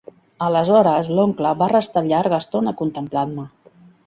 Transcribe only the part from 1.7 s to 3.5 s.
restar llarga estona contemplant-me.